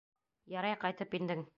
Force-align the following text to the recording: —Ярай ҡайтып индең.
—Ярай 0.55 0.79
ҡайтып 0.87 1.17
индең. 1.21 1.49